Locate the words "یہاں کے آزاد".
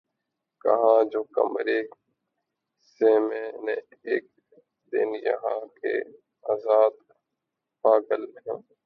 5.25-6.97